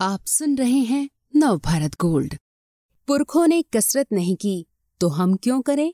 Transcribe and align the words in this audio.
आप 0.00 0.26
सुन 0.26 0.54
रहे 0.56 0.78
हैं 0.80 1.08
नव 1.36 1.58
भारत 1.58 1.96
गोल्ड। 2.00 2.34
पुरखों 3.08 3.46
ने 3.46 3.60
कसरत 3.74 4.06
नहीं 4.12 4.36
की 4.36 4.66
तो 5.00 5.08
हम 5.08 5.34
क्यों 5.36 5.60
करें? 5.62 5.92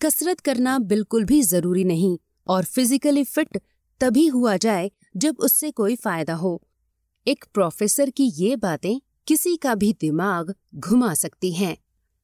कसरत 0.00 0.40
करना 0.40 0.78
बिल्कुल 0.78 1.24
भी 1.24 1.40
ज़रूरी 1.42 1.84
नहीं, 1.84 2.16
और 2.46 2.64
फिजिकली 2.64 3.24
फिट 3.24 3.60
तभी 4.00 4.26
हुआ 4.26 4.56
जाए 4.56 4.90
जब 5.16 5.36
उससे 5.38 5.70
कोई 5.70 5.96
फ़ायदा 5.96 6.34
हो। 6.34 6.62
एक 7.26 7.44
प्रोफेसर 7.54 8.10
की 8.10 8.30
ये 8.34 8.56
बातें 8.56 9.00
किसी 9.26 9.56
का 9.56 9.74
भी 9.74 9.92
दिमाग 10.00 10.54
घुमा 10.74 11.12
सकती 11.14 11.52
हैं। 11.52 11.76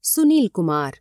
सुनील 0.05 0.49
कुमार, 0.49 0.99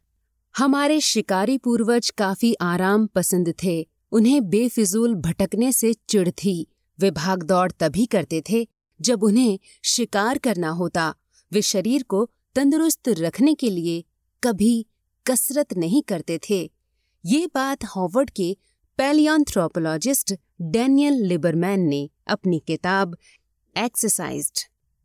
हमारे 0.55 0.99
शिकारी 1.01 1.57
पूर्वज 1.57 2.09
काफ़ी 2.09 2.53
आराम 2.53 3.07
पसंद 3.07 3.53
थे, 3.63 3.87
उन्हें 4.11 4.49
बेफिजूल 4.49 5.15
भटकने 5.15 5.71
से 5.71 5.93
चिढ़ 5.93 6.29
थी, 6.29 6.67
वे 6.99 7.11
भाग 7.13 7.43
दौड़ 7.43 7.71
तभी 7.71 8.05
करते 8.05 8.43
थे 8.49 8.67
जब 9.03 9.23
उन्हें 9.23 9.59
शिकार 9.83 10.37
करना 10.37 10.69
होता, 10.69 11.13
वे 11.51 11.61
शरीर 11.61 12.03
को 12.03 12.29
तंदुरुस्त 12.55 13.09
रखने 13.09 13.53
के 13.53 13.69
लिए 13.69 14.03
कभी 14.43 14.85
कसरत 15.25 15.73
नहीं 15.77 16.01
करते 16.01 16.39
थे। 16.49 16.71
ये 17.25 17.45
बात 17.47 17.85
हॉवर्ड 17.85 18.29
के 18.29 18.57
पैलियांथ्रोपोलॉजिस्ट 18.97 20.33
डैनियल 20.61 21.13
लिबरमैन 21.13 21.79
ने 21.79 22.09
अपनी 22.27 22.61
किताब 22.67 23.15
exercise 23.75 24.51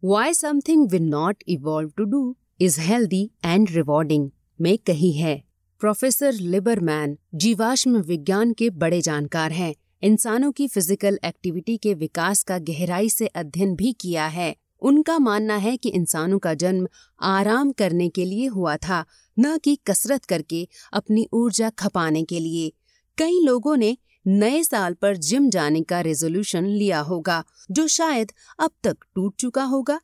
why 0.03 0.35
something 0.35 0.91
will 0.91 1.03
not 1.03 1.43
evolve 1.49 1.91
to 1.97 2.05
do 2.05 2.37
is 2.61 2.81
healthy 2.81 3.31
and 3.45 3.71
rewarding 3.71 4.31
में 4.61 4.79
कही 4.79 5.13
है। 5.13 5.43
प्रोफेसर 5.81 6.33
लिबरमैन 6.33 7.17
जीवाश्म 7.35 8.01
विज्ञान 8.03 8.53
के 8.53 8.71
बड़े 8.71 9.01
जानकार 9.01 9.53
हैं। 9.53 9.75
इंसानों 10.03 10.53
की 10.53 10.67
फ़िज़िकल 10.69 11.19
एक्टिविटी 11.25 11.77
के 11.77 11.95
विकास 11.95 12.43
का 12.43 12.59
गहराई 12.59 13.09
से 13.09 13.27
अध्ययन 13.27 13.75
भी 13.77 13.93
किया 13.93 14.27
है। 14.27 14.55
उनका 14.81 15.19
मानना 15.19 15.57
है 15.57 15.77
कि 15.77 15.89
इंसानों 15.89 16.39
का 16.39 16.55
जन्म 16.55 16.89
आराम 17.21 17.73
करने 17.73 18.09
के 18.09 18.25
लिए 18.25 18.47
हुआ 18.47 18.77
था, 18.77 19.05
न 19.39 19.59
कि 19.59 19.79
कसरत 19.87 20.25
करके 20.25 20.69
अपनी 20.93 21.29
ऊर्जा 21.33 21.71
खपाने 21.71 22.23
के 22.25 22.41
लिए। 22.41 22.73
कई 23.19 23.41
लोगों 23.45 23.77
ने 23.77 23.97
नए 24.27 24.63
साल 24.63 24.95
पर 24.95 25.17
जिम 25.17 25.51
जाने 25.51 25.83
का 25.83 26.01
रेजोल्यूशन 26.01 26.65
लिया 26.65 27.01
होगा, 27.01 27.45
जो 27.71 27.87
शायद 27.87 28.33
अब 28.59 28.71
तक 28.85 28.97
टूट 29.15 29.35
चुका 29.37 29.63
होगा। 29.63 30.01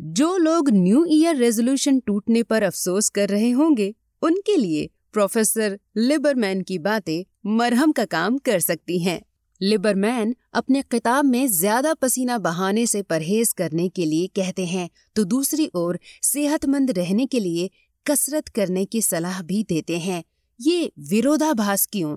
जो 0.00 0.36
लोग 0.36 0.70
न्यू 0.70 1.06
ईयर 1.10 1.36
रेजोल्यूशन 1.36 2.00
टूटने 2.00 2.42
पर 2.42 2.62
अफसोस 2.62 3.08
कर 3.08 3.28
रहे 3.28 3.50
होंगे, 3.50 3.94
उनके 4.22 4.56
लिए 4.56 4.88
प्रोफेसर 5.12 5.78
लिबरमैन 5.96 6.62
की 6.62 6.78
बातें 6.78 7.24
मरहम 7.46 7.92
का 7.92 8.04
काम 8.04 8.38
कर 8.38 8.60
सकती 8.60 8.98
हैं। 8.98 9.20
लिबरमैन 9.60 10.34
अपने 10.54 10.82
किताब 10.82 11.24
में 11.24 11.46
ज़्यादा 11.48 11.92
पसीना 11.94 12.36
बहाने 12.38 12.86
से 12.86 13.02
परहेज 13.02 13.52
करने 13.52 13.88
के 13.88 14.04
लिए 14.04 14.26
कहते 14.26 14.64
हैं 14.66 14.88
तो 15.16 15.24
दूसरी 15.24 15.70
ओर 15.74 15.98
सेहतमंद 16.22 16.90
रहने 16.90 17.26
के 17.26 17.40
लिए 17.40 17.70
कसरत 18.06 18.48
करने 18.48 18.84
की 18.84 19.02
सलाह 19.02 19.42
भी 19.42 19.62
देते 19.68 19.98
हैं। 19.98 20.22
ये 20.60 20.90
विरोधाभास 21.08 21.86
क्यों? 21.86 22.16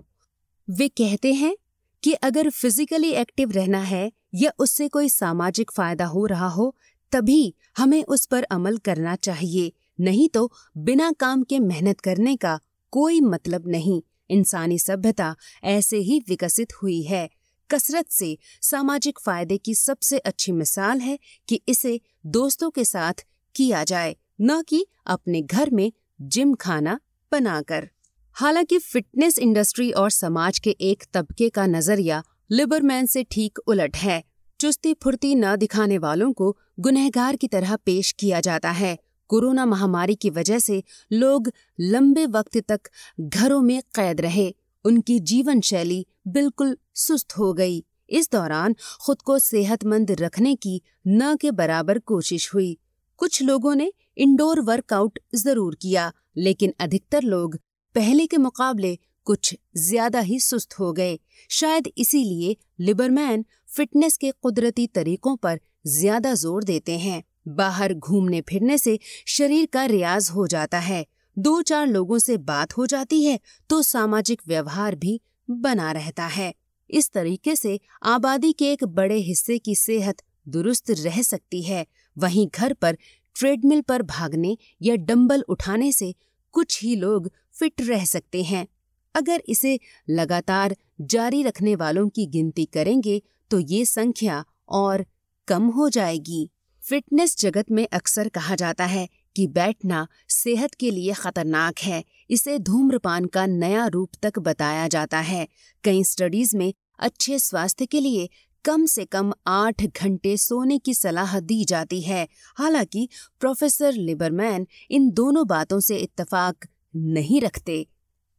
वे 0.68 0.88
कहते 0.88 1.34
हैं 1.34 1.56
कि 2.04 2.14
अगर 2.14 2.50
फिजिकली 2.50 3.12
एक्टिव 3.14 3.52
रहना 3.52 3.82
है 3.82 4.12
या 4.36 4.52
उससे 4.60 4.88
कोई 4.88 5.10
सामाजिक 5.10 5.72
फ़ायदा 5.72 6.06
हो 6.06 6.26
रहा 6.26 6.48
हो, 6.48 6.76
तभी 7.12 7.54
हमें 7.78 8.04
उस 8.04 8.26
पर 8.26 8.44
अमल 8.44 8.78
करना 8.78 9.16
चाहिए, 9.16 9.72
नहीं 10.00 10.30
तो 10.30 10.52
बिना 10.78 11.12
काम 11.12 11.44
के 11.44 11.60
मेहनत 11.60 12.00
करने 12.00 12.36
का 12.36 12.60
कोई 12.94 13.22
मतलब 13.22 13.68
नहीं। 13.68 14.02
इंसानी 14.30 14.80
सभ्यता 14.80 15.36
ऐसे 15.64 15.98
ही 15.98 16.20
विकसित 16.30 16.74
हुई 16.74 17.02
है। 17.02 17.30
कसरत 17.70 18.10
से 18.10 18.38
सामाजिक 18.62 19.20
फ़ायदे 19.20 19.58
की 19.58 19.76
सबसे 19.76 20.18
अच्छी 20.18 20.52
मिसाल 20.52 21.00
है 21.00 21.20
कि 21.48 21.62
इसे 21.68 22.02
दोस्तों 22.26 22.70
के 22.70 22.86
साथ 22.86 23.14
किया 23.56 23.84
जाए, 23.84 24.16
न 24.42 24.62
कि 24.62 24.86
अपने 25.08 25.42
घर 25.42 25.70
में 25.70 25.92
जिम 26.22 26.54
खाना 26.54 27.00
बनाकर। 27.32 27.90
हालाँकि 28.34 28.80
फिटनेस 28.80 29.40
इंडस्ट्री 29.40 29.92
और 29.92 30.10
समाज 30.10 30.60
के 30.60 30.70
एक 30.70 31.04
तबके 31.14 31.50
का 31.50 31.66
नज़रिया 31.66 32.24
लिबरमैन 32.52 33.06
से 33.06 33.24
ठीक 33.24 33.60
उलट 33.68 33.98
है। 33.98 34.24
चुस्ती 34.60 34.94
फुर्ती 34.94 35.36
न 35.36 35.56
दिखाने 35.56 35.98
वालों 35.98 36.34
को 36.34 36.58
गुनहगार 36.80 37.36
की 37.36 37.48
तरह 37.48 37.76
पेश 37.76 38.12
किया 38.12 38.40
जाता 38.42 38.72
है। 38.72 38.98
कोरोना 39.34 39.66
महामारी 39.66 40.16
की 40.16 40.30
वजह 40.30 40.60
से 40.60 40.84
लोग 41.12 41.50
लंबे 41.80 42.26
वक्त 42.26 42.58
तक 42.68 42.90
घरों 43.20 43.62
में 43.62 43.82
कैद 43.96 44.22
रहे। 44.22 44.54
उनकी 44.86 45.20
जीवन 45.22 45.62
शैली 45.62 46.06
बिल्कुल 46.28 46.76
सुस्त 46.96 47.38
हो 47.38 47.52
गई। 47.54 47.84
इस 48.10 48.30
दौरान 48.32 48.76
खुद 49.06 49.22
को 49.22 49.38
सेहतमंद 49.40 50.12
रखने 50.20 50.54
की 50.56 50.82
न 51.08 51.36
के 51.36 51.52
बराबर 51.54 52.00
कोशिश 52.06 52.54
हुई। 52.54 52.78
कुछ 53.20 53.42
लोगों 53.42 53.76
ने 53.76 53.92
इंडोर 54.18 54.62
वर्कआउट 54.62 55.20
ज़रूर 55.36 55.78
किया, 55.82 56.12
लेकिन 56.38 56.74
अधिकतर 56.80 57.24
लोग 57.24 57.58
पहले 57.96 58.28
के 58.28 58.38
मुकाबले 58.38 58.98
कुछ 59.28 59.56
ज़्यादा 59.80 60.20
ही 60.22 60.40
सुस्त 60.42 60.80
हो 60.80 60.94
गए। 60.94 61.20
शायद 61.50 61.92
इसीलिए 61.98 62.56
लिबरमैन 62.80 63.46
फिटनेस 63.76 64.18
के 64.18 64.32
कुदरती 64.32 64.88
तरीकों 64.88 65.36
पर 65.36 65.60
ज़्यादा 65.90 66.34
ज़ोर 66.36 66.64
देते 66.64 66.98
हैं। 67.00 67.24
बाहर 67.46 67.94
घूमने 67.94 68.42
फिरने 68.42 68.78
से 68.78 68.98
शरीर 69.28 69.66
का 69.66 69.86
रियाज 69.86 70.30
हो 70.30 70.48
जाता 70.48 70.80
है। 70.80 71.06
दो 71.38 71.62
चार 71.62 71.88
लोगों 71.88 72.20
से 72.20 72.38
बात 72.40 72.78
हो 72.78 72.86
जाती 72.86 73.24
है 73.24 73.40
तो 73.70 73.82
सामाजिक 73.82 74.42
व्यवहार 74.48 74.96
भी 74.96 75.20
बना 75.50 75.92
रहता 75.92 76.26
है। 76.26 76.54
इस 76.90 77.12
तरीके 77.12 77.56
से 77.56 77.80
आबादी 78.04 78.52
के 78.54 78.72
एक 78.72 78.84
बड़े 78.86 79.18
हिस्से 79.18 79.58
की 79.58 79.76
सेहत 79.76 80.22
दुरुस्त 80.48 80.92
रह 80.92 81.22
सकती 81.22 81.62
है। 81.62 81.86
वहीं 82.18 82.48
घर 82.56 82.74
पर 82.74 82.98
ट्रेडमिल 83.36 83.82
पर 83.82 84.02
भागने 84.02 84.58
या 84.82 84.96
डंबल 84.96 85.44
उठाने 85.50 85.92
से 85.92 86.14
कुछ 86.54 86.82
ही 86.84 86.96
लोग 86.96 87.30
फिट 87.54 87.82
रह 87.82 88.06
सकते 88.06 88.44
हैं। 88.44 88.68
अगर 89.16 89.42
इसे 89.48 89.80
लगातार 90.10 90.76
जारी 91.02 91.42
रखने 91.44 91.76
वालों 91.76 92.08
की 92.10 92.26
गिनती 92.26 92.66
करेंगे 92.66 93.22
तो 93.52 93.60
ये 93.60 93.84
संख्या 93.86 94.44
और 94.70 95.06
कम 95.48 95.68
हो 95.68 95.90
जाएगी। 95.90 96.50
फिटनेस 96.90 97.38
जगत 97.40 97.72
में 97.72 97.88
अक्सर 97.94 98.30
कहा 98.30 98.56
जाता 98.56 98.86
है 98.86 99.10
कि 99.36 99.48
बैठना 99.48 100.08
सेहत 100.30 100.74
के 100.74 100.92
लिए 100.92 101.14
खतरनाक 101.14 101.80
है। 101.80 102.04
इसे 102.30 102.60
धूम्रपान 102.60 103.26
का 103.26 103.46
नया 103.46 103.88
रूप 103.88 104.10
तक 104.22 104.40
बताया 104.40 104.88
जाता 104.88 105.20
है। 105.20 105.48
कई 105.84 106.04
स्टडीज़ 106.04 106.58
में 106.58 106.74
अच्छे 107.00 107.40
स्वास्थ्य 107.40 107.86
के 107.86 108.00
लिए 108.00 108.30
कम 108.66 108.86
से 108.86 109.06
कम 109.06 109.34
आठ 109.48 109.84
घंटे 109.84 110.38
सोने 110.38 110.78
की 110.78 110.94
सलाह 110.94 111.40
दी 111.40 111.66
जाती 111.66 112.02
है। 112.02 112.28
हालाँकि 112.58 113.10
प्रोफेसर 113.40 113.94
लिबरमैन 113.94 114.68
इन 114.92 115.10
दोनों 115.12 115.48
बातों 115.48 115.80
से 115.80 115.98
इत्तेफाक 115.98 116.68
नहीं 116.96 117.42
रखते। 117.42 117.88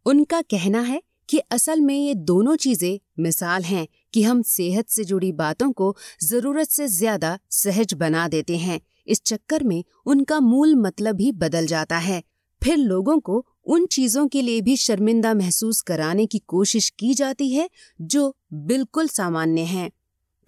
उनका 0.06 0.42
कहना 0.42 0.80
है 0.80 1.02
कि 1.28 1.38
असल 1.52 1.80
में 1.80 1.94
ये 1.96 2.14
दोनों 2.14 2.56
चीज़ें 2.56 2.98
मिसाल 3.18 3.64
हैं 3.64 3.86
कि 4.14 4.22
हम 4.22 4.42
सेहत 4.42 4.88
से 4.88 5.04
जुड़ी 5.04 5.32
बातों 5.32 5.70
को 5.72 5.94
ज़रूरत 6.22 6.68
से 6.68 6.86
ज़्यादा 6.88 7.38
सहज 7.52 7.94
बना 7.94 8.26
देते 8.28 8.56
हैं। 8.56 8.80
इस 9.06 9.22
चक्कर 9.22 9.62
में 9.62 9.82
उनका 10.06 10.40
मूल 10.40 10.74
मतलब 10.76 11.20
ही 11.20 11.32
बदल 11.32 11.66
जाता 11.66 11.98
है। 11.98 12.22
फिर 12.62 12.76
लोगों 12.76 13.18
को 13.20 13.44
उन 13.66 13.86
चीज़ों 13.86 14.26
के 14.28 14.42
लिए 14.42 14.60
भी 14.60 14.76
शर्मिंदा 14.76 15.34
महसूस 15.34 15.80
कराने 15.80 16.26
की 16.26 16.38
कोशिश 16.38 16.88
की 16.90 17.12
जाती 17.14 17.52
है 17.52 17.68
जो 18.00 18.34
बिल्कुल 18.52 19.08
सामान्य 19.08 19.62
हैं। 19.64 19.90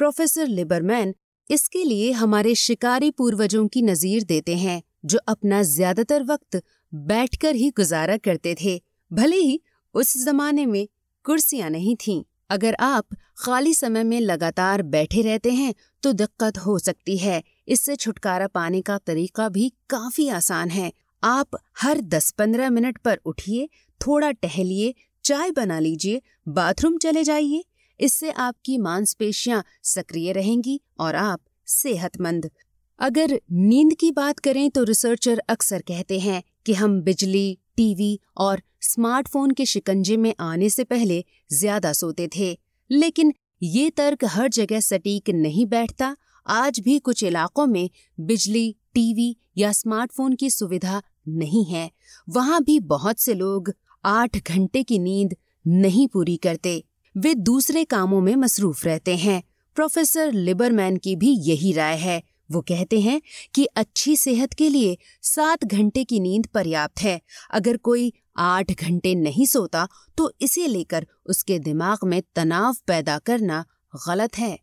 प्रोफेसर 0.00 0.46
लिबरमैन 0.46 1.14
इसके 1.50 1.82
लिए 1.84 2.10
हमारे 2.12 2.54
शिकारी 2.54 3.10
पूर्वजों 3.10 3.66
की 3.68 3.82
नजीर 3.82 4.22
देते 4.24 4.56
हैं, 4.56 4.82
जो 5.04 5.18
अपना 5.28 5.62
ज़्यादातर 5.62 6.22
वक्त 6.24 6.62
बैठकर 6.92 7.54
ही 7.54 7.70
गुजारा 7.70 8.16
करते 8.16 8.54
थे। 8.62 8.80
भले 9.10 9.36
ही 9.36 9.60
उस 9.96 10.16
जमाने 10.24 10.66
में 10.66 10.86
कुर्सियाँ 11.24 11.70
नहीं 11.70 11.96
थीं। 11.96 12.22
अगर 12.50 12.76
आप 12.80 13.06
खाली 13.38 13.74
समय 13.74 14.04
में 14.04 14.20
लगातार 14.20 14.82
बैठे 14.82 15.22
रहते 15.22 15.52
हैं 15.52 15.74
तो 16.02 16.12
दिक्कत 16.12 16.58
हो 16.58 16.78
सकती 16.78 17.16
है। 17.16 17.42
इससे 17.68 17.96
छुटकारा 17.96 18.46
पाने 18.46 18.80
का 18.80 18.98
तरीका 18.98 19.48
भी 19.48 19.68
काफ़ी 19.90 20.28
आसान 20.28 20.70
है। 20.70 20.92
आप 21.22 21.58
हर 21.80 22.00
10-15 22.00 22.70
मिनट 22.70 22.98
पर 22.98 23.20
उठिए, 23.24 23.68
थोड़ा 24.00 24.30
टहलिए, 24.30 24.94
चाय 25.24 25.50
बना 25.50 25.78
लीजिए, 25.78 26.22
बाथरूम 26.48 26.98
चले 26.98 27.24
जाइए। 27.24 27.64
इससे 28.00 28.30
आपकी 28.30 28.78
मांसपेशियाँ 28.78 29.64
सक्रिय 29.82 30.32
रहेंगी 30.32 30.80
और 30.98 31.14
आप 31.14 31.40
सेहतमंद। 31.66 32.50
अगर 32.98 33.40
नींद 33.52 33.94
की 34.00 34.10
बात 34.12 34.38
करें 34.38 34.70
तो 34.70 34.82
रिसर्चर 34.84 35.42
अक्सर 35.48 35.82
कहते 35.82 36.18
हैं 36.20 36.42
कि 36.66 36.72
हम 36.72 37.00
बिजली, 37.00 37.58
टीवी 37.76 38.18
और 38.36 38.62
स्मार्टफ़ोन 38.86 39.50
के 39.50 39.66
शिकंजे 39.66 40.16
में 40.16 40.34
आने 40.40 40.68
से 40.70 40.84
पहले 40.84 41.24
ज़्यादा 41.52 41.92
सोते 41.92 42.28
थे। 42.36 42.56
लेकिन 42.90 43.32
ये 43.62 43.88
तर्क 43.90 44.24
हर 44.24 44.48
जगह 44.48 44.80
सटीक 44.80 45.30
नहीं 45.30 45.66
बैठता। 45.66 46.14
आज 46.46 46.80
भी 46.80 46.98
कुछ 46.98 47.22
इलाकों 47.24 47.66
में 47.66 47.88
बिजली, 48.18 48.74
टीवी 48.94 49.36
या 49.58 49.72
स्मार्टफ़ोन 49.72 50.34
की 50.34 50.50
सुविधा 50.50 51.02
नहीं 51.28 51.64
है। 51.64 51.90
वहाँ 52.28 52.62
भी 52.64 52.78
बहुत 52.80 53.20
से 53.20 53.34
लोग 53.34 53.72
आठ 54.04 54.36
घंटे 54.48 54.82
की 54.82 54.98
नींद 54.98 55.34
नहीं 55.64 56.06
पूरी 56.08 56.36
करते। 56.36 56.82
वे 57.14 57.34
दूसरे 57.34 57.84
कामों 57.84 58.20
में 58.20 58.34
मसरूफ 58.36 58.84
रहते 58.84 59.16
हैं। 59.16 59.42
प्रोफेसर 59.76 60.32
लिबरमैन 60.32 60.96
की 60.96 61.16
भी 61.16 61.32
यही 61.40 61.72
राय 61.72 61.96
है। 61.96 62.22
वो 62.52 62.60
कहते 62.60 63.00
हैं 63.00 63.20
कि 63.54 63.64
अच्छी 63.76 64.16
सेहत 64.16 64.52
के 64.52 64.68
लिए 64.68 64.96
सात 65.22 65.64
घंटे 65.64 66.04
की 66.04 66.20
नींद 66.20 66.46
पर्याप्त 66.46 67.02
है। 67.02 67.20
अगर 67.50 67.76
कोई 67.76 68.12
आठ 68.36 68.72
घंटे 68.72 69.14
नहीं 69.14 69.46
सोता 69.46 69.86
तो 70.18 70.30
इसे 70.40 70.66
लेकर 70.66 71.06
उसके 71.26 71.58
दिमाग 71.58 72.04
में 72.04 72.22
तनाव 72.34 72.76
पैदा 72.86 73.18
करना 73.18 73.64
गलत 74.08 74.38
है। 74.38 74.58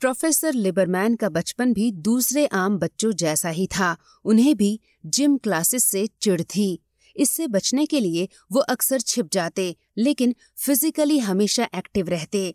प्रोफेसर 0.00 0.54
लिबरमैन 0.54 1.16
का 1.16 1.28
बचपन 1.28 1.72
भी 1.72 1.90
दूसरे 1.92 2.46
आम 2.46 2.78
बच्चों 2.78 3.12
जैसा 3.12 3.48
ही 3.48 3.66
था। 3.66 3.96
उन्हें 4.24 4.56
भी 4.56 4.78
जिम 5.06 5.36
क्लासेस 5.36 5.84
से 5.84 6.06
चिढ़ 6.20 6.42
थी। 6.42 6.78
इससे 7.16 7.46
बचने 7.46 7.84
के 7.86 8.00
लिए 8.00 8.28
वो 8.52 8.60
अक्सर 8.60 9.00
छिप 9.00 9.28
जाते, 9.32 9.74
लेकिन 9.98 10.34
फिजिकली 10.56 11.18
हमेशा 11.18 11.68
एक्टिव 11.74 12.08
रहते। 12.08 12.54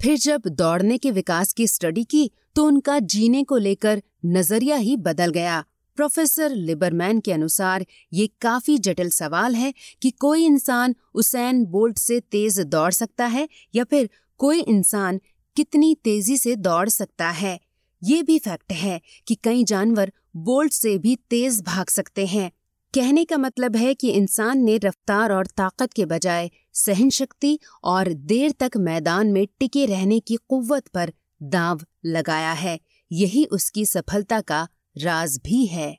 फिर 0.00 0.18
जब 0.18 0.42
दौड़ने 0.48 0.98
के 0.98 1.10
विकास 1.10 1.52
की 1.52 1.66
स्टडी 1.66 2.04
की 2.04 2.30
तो 2.56 2.64
उनका 2.64 2.98
जीने 2.98 3.42
को 3.44 3.56
लेकर 3.56 4.02
नज़रिया 4.26 4.76
ही 4.76 4.96
बदल 4.96 5.30
गया। 5.30 5.64
प्रोफेसर 5.96 6.50
लिबरमैन 6.50 7.20
के 7.20 7.32
अनुसार, 7.32 7.86
ये 8.12 8.26
काफ़ी 8.40 8.78
जटिल 8.78 9.10
सवाल 9.10 9.54
है 9.54 9.72
कि 10.02 10.10
कोई 10.10 10.44
इंसान 10.44 10.94
उसेन 11.14 11.64
बोल्ट 11.66 11.98
से 11.98 12.20
तेज 12.20 12.60
दौड़ 12.60 12.90
सकता 12.92 13.26
है 13.26 13.48
या 13.74 13.84
फिर 13.84 14.08
कोई 14.38 14.60
इंसान 14.60 15.20
कितनी 15.56 15.94
तेज़ी 15.94 16.36
से 16.36 16.56
दौड़ 16.56 16.88
सकता 16.88 17.30
है। 17.30 17.58
ये 18.02 18.22
भी 18.22 18.38
फैक्ट 18.38 18.72
है 18.72 19.00
कि 19.26 19.34
कई 19.34 19.64
जानवर 19.64 20.12
बोल्ट 20.36 20.72
से 20.72 20.98
भी 20.98 21.16
तेज 21.30 21.60
भाग 21.62 21.88
सकते 21.88 22.26
हैं। 22.26 22.50
कहने 22.94 23.24
का 23.24 23.38
मतलब 23.38 23.76
है 23.76 23.94
कि 23.94 24.10
इंसान 24.10 24.58
ने 24.58 24.76
रफ्तार 24.76 25.32
और 25.32 25.46
ताकत 25.46 25.92
के 25.92 26.04
बजाय 26.04 26.50
सहन 26.74 27.10
शक्ति 27.10 27.58
और 27.84 28.12
देर 28.12 28.50
तक 28.50 28.76
मैदान 28.76 29.26
में 29.26 29.46
टिके 29.58 29.86
रहने 29.86 30.20
की 30.20 30.36
कुव्वत 30.48 30.88
पर 30.88 31.12
दाव 31.42 31.80
लगाया 32.04 32.52
है। 32.52 32.78
यही 33.12 33.44
उसकी 33.44 33.84
सफलता 33.86 34.40
का 34.40 34.66
राज 34.96 35.38
भी 35.44 35.64
है। 35.66 35.96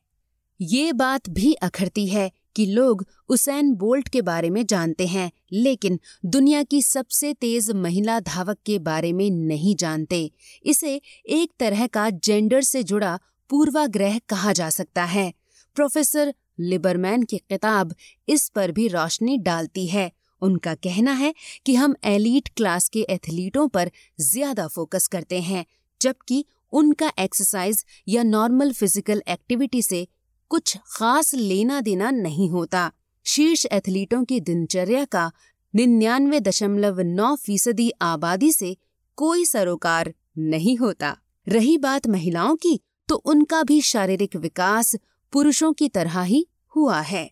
ये 0.60 0.92
बात 0.94 1.30
भी 1.30 1.54
अखरती 1.54 2.08
है 2.08 2.32
कि 2.56 2.66
लोग 2.66 3.06
उसेन 3.30 3.74
बोल्ट 3.74 4.08
के 4.08 4.22
बारे 4.22 4.50
में 4.50 4.66
जानते 4.66 5.08
हैं, 5.08 5.32
लेकिन 5.54 6.00
दुनिया 6.26 6.64
की 6.64 6.82
सबसे 6.82 7.34
तेज 7.34 7.70
महिला 7.72 8.20
धावक 8.20 8.58
के 8.66 8.78
बारे 8.80 9.12
में 9.14 9.30
नहीं 9.30 9.76
जानते। 9.76 10.30
इसे 10.66 10.96
एक 11.30 11.52
तरह 11.60 11.86
का 11.88 12.10
जेंडर 12.10 12.62
से 12.62 12.84
जुड़ा 12.84 13.18
पूर्वाग्रह 13.50 14.18
कहा 14.20 14.54
जा 14.54 14.70
सकता 14.70 15.04
है। 15.06 15.32
प्रोफेसर 15.76 16.34
लिबरमैन 16.60 17.24
की 17.24 17.38
किताब 17.40 17.94
इस 18.28 18.48
पर 18.50 18.72
भी 18.72 18.88
रोशनी 18.88 19.38
डालती 19.38 19.88
है। 19.88 20.12
उनका 20.42 20.74
कहना 20.76 21.12
है 21.12 21.34
कि 21.66 21.76
हम 21.76 21.96
एलीट 22.06 22.50
क्लास 22.58 22.88
के 22.90 23.06
एथलीटों 23.10 23.68
पर 23.68 23.92
ज़्यादा 24.22 24.68
फोकस 24.68 25.08
करते 25.08 25.42
हैं, 25.42 25.66
जबकि 26.02 26.46
उनका 26.74 27.12
एक्सरसाइज 27.20 27.84
या 28.08 28.24
नॉर्मल 28.24 28.72
फ़िज़िकल 28.74 29.22
एक्टिविटी 29.28 29.82
से 29.82 30.08
कुछ 30.52 30.78
खास 30.88 31.34
लेना 31.34 31.80
देना 31.82 32.12
नहीं 32.12 32.50
होता। 32.50 32.92
शीर्ष 33.26 33.66
एथलीटों 33.66 34.24
की 34.24 34.40
दिनचर्या 34.40 35.06
का 35.06 35.32
निन्यानवे 35.74 36.40
दशमलव 36.40 37.00
नौ 37.02 37.36
फ़ीसदी 37.36 37.92
आबादी 38.02 38.52
से 38.52 38.76
कोई 39.18 39.46
सरोकार 39.46 40.14
नहीं 40.38 40.78
होता। 40.78 41.16
रही 41.48 41.78
बात 41.78 42.08
महिलाओं 42.08 42.56
की 42.56 42.80
तो 43.10 43.16
उनका 43.16 43.62
भी 43.64 43.82
शारीरिक 43.82 44.36
विकास 44.36 44.96
पुरुषों 45.34 45.72
की 45.74 45.90
तरह 45.90 46.22
ही 46.22 46.46
हुआ 46.76 47.00
है। 47.02 47.30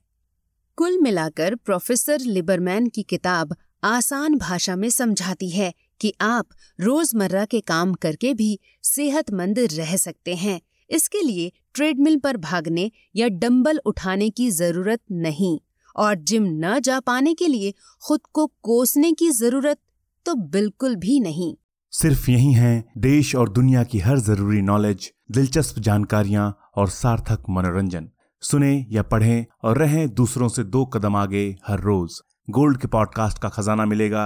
कुल 0.77 0.97
मिलाकर 1.01 1.55
प्रोफेसर 1.55 2.19
लिबरमैन 2.19 2.87
की 2.87 3.03
किताब 3.03 3.55
आसान 3.83 4.35
भाषा 4.35 4.75
में 4.75 4.89
समझाती 4.89 5.49
है 5.49 5.73
कि 6.01 6.13
आप 6.21 6.45
रोज़मर्रा 6.79 7.45
के 7.45 7.59
काम 7.59 7.93
करके 7.93 8.33
भी 8.33 8.59
सेहतमंद 8.83 9.59
रह 9.59 9.95
सकते 9.97 10.35
हैं। 10.35 10.61
इसके 10.89 11.21
लिए 11.21 11.51
ट्रेडमिल 11.73 12.17
पर 12.17 12.37
भागने 12.37 12.91
या 13.15 13.27
डंबल 13.27 13.79
उठाने 13.85 14.29
की 14.29 14.49
ज़रूरत 14.51 14.99
नहीं। 15.11 15.59
और 15.95 16.15
जिम 16.15 16.45
न 16.45 16.79
जा 16.79 16.99
पाने 16.99 17.33
के 17.33 17.47
लिए 17.47 17.73
खुद 18.07 18.21
को 18.33 18.45
कोसने 18.61 19.11
की 19.11 19.29
ज़रूरत 19.29 19.77
तो 20.25 20.35
बिल्कुल 20.35 20.95
भी 20.95 21.19
नहीं। 21.19 21.55
सिर्फ़ 21.93 22.31
यही 22.31 22.51
है 22.53 22.85
देश 22.97 23.35
और 23.35 23.49
दुनिया 23.49 23.83
की 23.83 23.99
हर 23.99 24.19
ज़रूरी 24.19 24.61
नॉलेज, 24.61 25.11
दिलचस्प 25.31 25.79
जानकारियाँ 25.79 26.57
और 26.75 26.89
सार्थक 26.89 27.43
मनोरंजन। 27.49 28.09
सुने 28.43 28.85
या 28.91 29.03
पढ़ें 29.03 29.45
और 29.63 29.77
रहें 29.77 30.07
दूसरों 30.09 30.47
से 30.47 30.63
दो 30.63 30.85
कदम 30.85 31.15
आगे 31.15 31.45
हर 31.67 31.79
रोज। 31.79 32.19
गोल्ड 32.49 32.77
के 32.77 32.87
पॉडकास्ट 32.87 33.39
का 33.39 33.49
खजाना 33.49 33.85
मिलेगा। 33.85 34.25